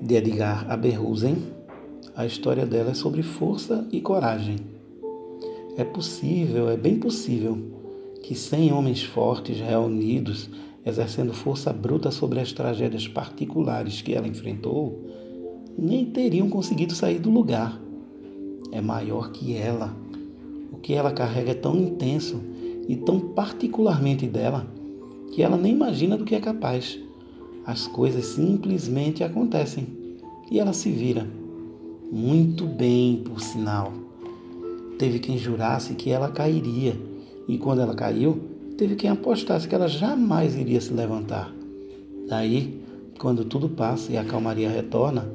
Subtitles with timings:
[0.00, 1.36] de Edgar Aberhusen,
[2.16, 4.56] a história dela é sobre força e coragem.
[5.76, 7.58] É possível, é bem possível,
[8.22, 10.48] que cem homens fortes reunidos,
[10.84, 15.04] exercendo força bruta sobre as tragédias particulares que ela enfrentou,
[15.76, 17.80] nem teriam conseguido sair do lugar.
[18.72, 19.94] É maior que ela.
[20.72, 22.40] O que ela carrega é tão intenso
[22.88, 24.66] e tão particularmente dela
[25.32, 26.98] que ela nem imagina do que é capaz.
[27.64, 29.86] As coisas simplesmente acontecem
[30.50, 31.26] e ela se vira.
[32.10, 33.92] Muito bem, por sinal.
[34.98, 36.96] Teve quem jurasse que ela cairia,
[37.46, 38.40] e quando ela caiu,
[38.76, 41.54] teve quem apostasse que ela jamais iria se levantar.
[42.28, 42.80] Daí,
[43.18, 45.30] quando tudo passa e a calmaria retorna,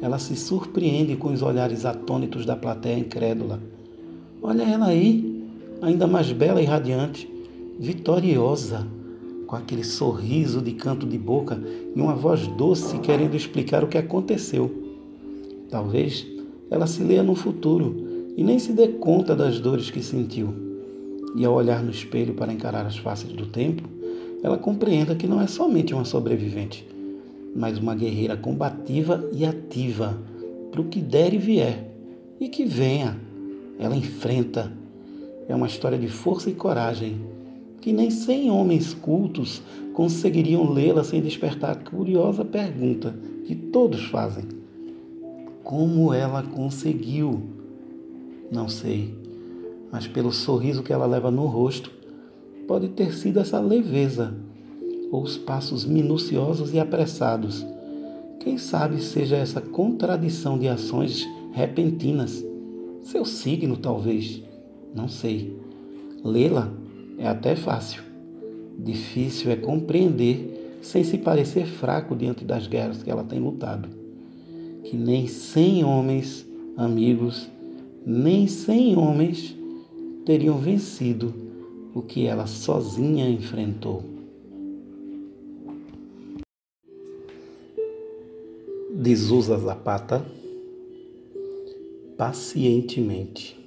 [0.00, 3.60] ela se surpreende com os olhares atônitos da plateia incrédula.
[4.42, 5.44] Olha ela aí,
[5.82, 7.28] ainda mais bela e radiante,
[7.78, 8.86] vitoriosa
[9.50, 11.60] com aquele sorriso de canto de boca
[11.96, 14.70] e uma voz doce querendo explicar o que aconteceu.
[15.68, 16.24] Talvez
[16.70, 20.54] ela se leia no futuro e nem se dê conta das dores que sentiu.
[21.34, 23.82] E ao olhar no espelho para encarar as faces do tempo,
[24.40, 26.86] ela compreenda que não é somente uma sobrevivente,
[27.54, 30.16] mas uma guerreira combativa e ativa
[30.70, 31.90] para o que der e vier.
[32.38, 33.18] E que venha,
[33.80, 34.72] ela enfrenta.
[35.48, 37.39] É uma história de força e coragem
[37.80, 39.62] que nem cem homens cultos
[39.94, 43.14] conseguiriam lê-la sem despertar a curiosa pergunta
[43.44, 44.44] que todos fazem:
[45.64, 47.42] Como ela conseguiu?
[48.50, 49.14] Não sei,
[49.90, 51.90] mas pelo sorriso que ela leva no rosto,
[52.66, 54.34] pode ter sido essa leveza,
[55.10, 57.64] ou os passos minuciosos e apressados.
[58.40, 62.44] Quem sabe seja essa contradição de ações repentinas.
[63.02, 64.42] Seu signo, talvez.
[64.94, 65.56] Não sei.
[66.24, 66.72] Lê-la
[67.20, 68.02] é até fácil.
[68.78, 73.90] Difícil é compreender sem se parecer fraco diante das guerras que ela tem lutado.
[74.82, 76.46] Que nem cem homens,
[76.78, 77.46] amigos,
[78.06, 79.54] nem cem homens
[80.24, 81.34] teriam vencido
[81.94, 84.02] o que ela sozinha enfrentou.
[88.94, 90.24] Desusa Zapata
[92.16, 93.59] pacientemente.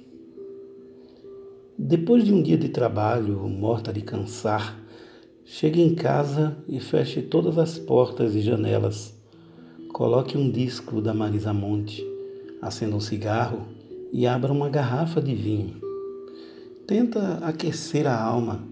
[1.86, 4.74] Depois de um dia de trabalho, morta de cansar,
[5.44, 9.14] chegue em casa e feche todas as portas e janelas.
[9.92, 12.02] Coloque um disco da Marisa Monte,
[12.62, 13.66] acenda um cigarro
[14.10, 15.74] e abra uma garrafa de vinho.
[16.86, 18.66] Tenta aquecer a alma.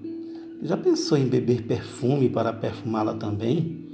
[0.63, 3.91] Já pensou em beber perfume para perfumá-la também?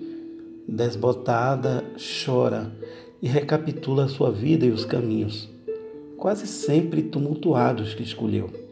[0.69, 1.85] Desbotada,
[2.25, 2.73] chora
[3.21, 5.51] e recapitula a sua vida e os caminhos,
[6.17, 8.68] quase sempre tumultuados que escolheu.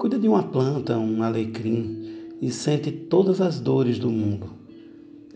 [0.00, 4.46] Cuida de uma planta, um alecrim, e sente todas as dores do mundo.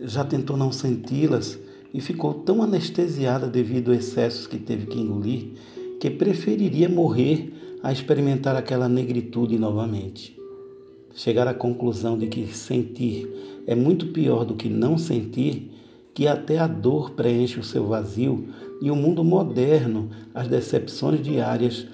[0.01, 1.59] Já tentou não senti-las
[1.93, 5.51] e ficou tão anestesiada devido aos excessos que teve que engolir
[5.99, 10.35] que preferiria morrer a experimentar aquela negritude novamente.
[11.13, 13.29] Chegar à conclusão de que sentir
[13.67, 15.71] é muito pior do que não sentir,
[16.11, 18.47] que até a dor preenche o seu vazio
[18.81, 21.85] e o mundo moderno, as decepções diárias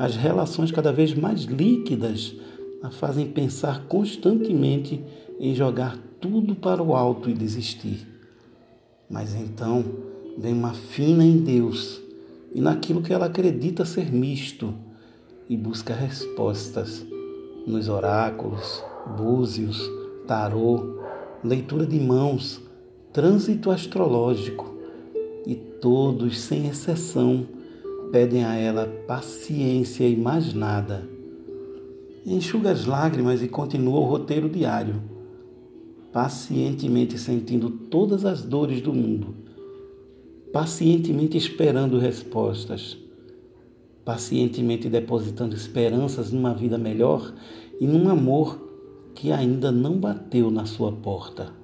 [0.00, 2.34] as relações cada vez mais líquidas
[2.82, 5.04] a fazem pensar constantemente
[5.38, 8.08] em jogar tudo para o alto e desistir.
[9.10, 9.84] Mas então
[10.38, 12.00] vem uma fina em Deus
[12.54, 14.72] e naquilo que ela acredita ser misto
[15.50, 17.04] e busca respostas
[17.66, 18.82] nos oráculos,
[19.18, 19.78] búzios,
[20.26, 20.98] tarô,
[21.44, 22.58] leitura de mãos,
[23.12, 24.74] trânsito astrológico
[25.46, 27.59] e todos, sem exceção,
[28.10, 31.08] pedem a ela paciência e mais nada.
[32.26, 35.02] Enxuga as lágrimas e continua o roteiro diário,
[36.12, 39.34] pacientemente sentindo todas as dores do mundo,
[40.52, 42.98] pacientemente esperando respostas,
[44.04, 47.32] pacientemente depositando esperanças numa vida melhor
[47.80, 48.68] e num amor
[49.14, 51.59] que ainda não bateu na sua porta.